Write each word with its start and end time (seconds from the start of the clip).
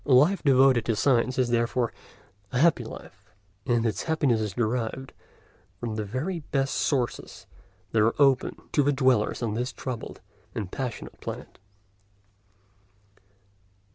A 0.03 0.13
life 0.15 0.41
devoted 0.41 0.85
to 0.85 0.95
science 0.95 1.37
is 1.37 1.49
therefore 1.49 1.93
a 2.51 2.57
happy 2.57 2.83
life, 2.83 3.29
and 3.67 3.85
its 3.85 4.01
happiness 4.01 4.41
is 4.41 4.53
derived 4.53 5.13
from 5.79 5.93
the 5.93 6.03
very 6.03 6.39
best 6.39 6.73
sources 6.73 7.45
that 7.91 8.01
are 8.01 8.19
open 8.19 8.55
to 8.71 8.91
dwellers 8.91 9.43
on 9.43 9.53
this 9.53 9.71
troubled 9.71 10.19
and 10.55 10.71
passionate 10.71 11.21
planet. 11.21 11.59